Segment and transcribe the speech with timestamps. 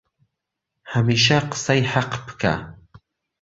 [0.91, 2.53] هەمیشە قسەی حەق بکە